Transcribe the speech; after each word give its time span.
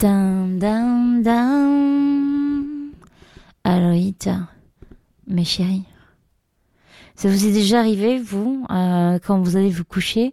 Dun, 0.00 0.58
dun, 0.58 1.20
dun. 1.20 2.90
Aloïta, 3.64 4.48
mes 5.26 5.44
chéris, 5.44 5.84
ça 7.16 7.28
vous 7.28 7.44
est 7.44 7.52
déjà 7.52 7.80
arrivé, 7.80 8.18
vous, 8.18 8.64
euh, 8.70 9.18
quand 9.18 9.42
vous 9.42 9.58
allez 9.58 9.68
vous 9.68 9.84
coucher, 9.84 10.32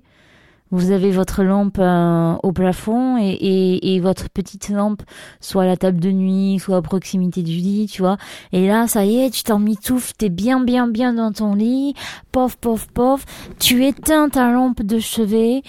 vous 0.71 0.91
avez 0.91 1.11
votre 1.11 1.43
lampe 1.43 1.79
euh, 1.79 2.35
au 2.43 2.53
plafond 2.53 3.17
et, 3.19 3.99
votre 3.99 4.29
petite 4.29 4.69
lampe 4.69 5.01
soit 5.41 5.63
à 5.63 5.65
la 5.65 5.75
table 5.75 5.99
de 5.99 6.11
nuit, 6.11 6.59
soit 6.59 6.77
à 6.77 6.81
proximité 6.81 7.43
du 7.43 7.57
lit, 7.57 7.89
tu 7.91 8.01
vois. 8.01 8.15
Et 8.53 8.67
là, 8.67 8.87
ça 8.87 9.03
y 9.03 9.17
est, 9.17 9.31
tu 9.31 9.43
t'en 9.43 9.59
mitoufles, 9.59 10.13
t'es 10.17 10.29
bien, 10.29 10.61
bien, 10.61 10.87
bien 10.87 11.11
dans 11.11 11.33
ton 11.33 11.55
lit, 11.55 11.93
pof, 12.31 12.55
pof, 12.55 12.87
pof, 12.93 13.25
tu 13.59 13.85
éteins 13.85 14.29
ta 14.29 14.49
lampe 14.49 14.81
de 14.81 14.97
chevet 14.97 15.61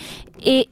et 0.47 0.69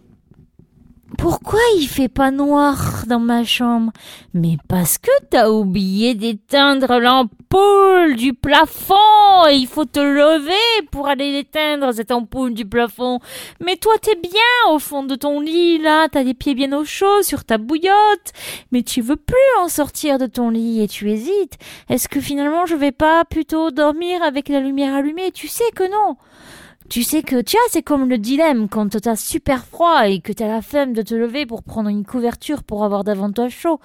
pourquoi 1.19 1.61
il 1.79 1.87
fait 1.87 2.09
pas 2.09 2.31
noir? 2.31 2.96
Dans 3.07 3.21
ma 3.21 3.45
chambre 3.45 3.93
Mais 4.35 4.57
parce 4.69 4.99
que 4.99 5.11
t'as 5.31 5.49
oublié 5.49 6.15
d'éteindre 6.15 6.99
l'ampoule 6.99 8.17
du 8.17 8.35
plafond 8.35 9.47
et 9.51 9.55
il 9.55 9.67
faut 9.67 9.85
te 9.85 10.01
lever 10.01 10.87
pour 10.91 11.09
aller 11.09 11.33
l'éteindre 11.33 11.93
cette 11.93 12.13
ampoule 12.13 12.55
du 12.55 12.67
plafond. 12.67 13.21
Mais 13.61 13.77
toi 13.77 13.95
t'es 14.01 14.17
bien 14.17 14.73
au 14.73 14.79
fond 14.79 15.05
de 15.05 15.15
ton 15.15 15.41
lit 15.41 15.79
là, 15.79 16.09
t'as 16.09 16.23
les 16.23 16.35
pieds 16.35 16.55
bien 16.55 16.73
au 16.73 16.85
chaud 16.85 17.23
sur 17.23 17.45
ta 17.45 17.59
bouillotte, 17.59 18.33
mais 18.73 18.83
tu 18.83 19.01
veux 19.01 19.17
plus 19.17 19.37
en 19.61 19.69
sortir 19.69 20.19
de 20.19 20.27
ton 20.27 20.51
lit 20.51 20.83
et 20.83 20.89
tu 20.89 21.11
hésites. 21.11 21.59
Est-ce 21.89 22.09
que 22.09 22.21
finalement 22.21 22.67
je 22.67 22.75
vais 22.75 22.93
pas 22.93 23.25
plutôt 23.25 23.71
dormir 23.71 24.23
avec 24.23 24.49
la 24.49 24.61
lumière 24.61 24.95
allumée? 24.95 25.31
Tu 25.33 25.49
sais 25.49 25.71
que 25.75 25.85
non. 25.85 26.17
Tu 26.89 27.03
sais 27.03 27.23
que, 27.23 27.41
tu 27.41 27.57
vois, 27.57 27.67
c'est 27.71 27.83
comme 27.83 28.09
le 28.09 28.17
dilemme 28.17 28.69
quand 28.69 29.01
t'as 29.01 29.17
super 29.17 29.67
froid 29.67 30.09
et 30.09 30.21
que 30.21 30.33
t'as 30.33 30.47
la 30.47 30.63
flemme 30.63 30.93
de 30.93 31.03
te 31.03 31.15
lever 31.15 31.45
pour 31.45 31.63
prendre 31.63 31.89
une 31.89 32.05
couverture 32.05 32.63
pour 32.63 32.85
avoir 32.85 33.03
davantage 33.03 33.53
chaud. 33.53 33.81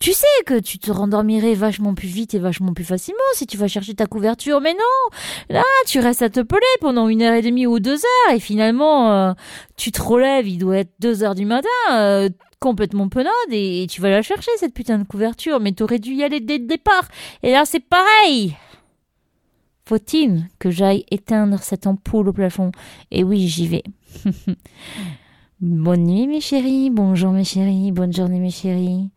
Tu 0.00 0.12
sais 0.12 0.26
que 0.46 0.58
tu 0.58 0.78
te 0.78 0.90
rendormirais 0.90 1.54
vachement 1.54 1.94
plus 1.94 2.08
vite 2.08 2.34
et 2.34 2.38
vachement 2.38 2.72
plus 2.72 2.84
facilement 2.84 3.18
si 3.34 3.46
tu 3.46 3.56
vas 3.56 3.68
chercher 3.68 3.94
ta 3.94 4.06
couverture, 4.06 4.60
mais 4.60 4.72
non! 4.72 5.16
Là, 5.50 5.64
tu 5.86 6.00
restes 6.00 6.22
à 6.22 6.30
te 6.30 6.40
peler 6.40 6.60
pendant 6.80 7.08
une 7.08 7.22
heure 7.22 7.34
et 7.34 7.42
demie 7.42 7.66
ou 7.66 7.78
deux 7.78 7.96
heures 7.96 8.34
et 8.34 8.40
finalement, 8.40 9.12
euh, 9.12 9.32
tu 9.76 9.92
te 9.92 10.00
relèves, 10.00 10.48
il 10.48 10.58
doit 10.58 10.78
être 10.78 10.92
deux 10.98 11.22
heures 11.22 11.34
du 11.34 11.44
matin, 11.44 11.68
euh, 11.92 12.30
complètement 12.58 13.08
penade 13.08 13.32
et, 13.50 13.82
et 13.82 13.86
tu 13.86 14.00
vas 14.00 14.10
la 14.10 14.22
chercher 14.22 14.50
cette 14.56 14.72
putain 14.72 14.98
de 14.98 15.04
couverture, 15.04 15.60
mais 15.60 15.72
t'aurais 15.72 15.98
dû 15.98 16.14
y 16.14 16.24
aller 16.24 16.40
dès 16.40 16.58
le 16.58 16.66
départ. 16.66 17.06
Et 17.42 17.52
là, 17.52 17.64
c'est 17.66 17.80
pareil! 17.80 18.56
Faut-il 19.86 20.48
que 20.58 20.68
j'aille 20.68 21.04
éteindre 21.12 21.60
cette 21.62 21.86
ampoule 21.86 22.28
au 22.28 22.32
plafond? 22.32 22.72
Et 23.12 23.22
oui, 23.22 23.46
j'y 23.46 23.68
vais. 23.68 23.84
Bonne 25.60 26.04
nuit 26.04 26.26
mes 26.26 26.40
chéris, 26.40 26.90
bonjour 26.90 27.30
mes 27.30 27.44
chéris, 27.44 27.92
bonne 27.92 28.12
journée 28.12 28.40
mes 28.40 28.50
chéris. 28.50 29.08